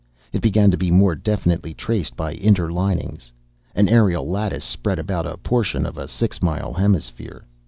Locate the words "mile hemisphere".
6.41-7.45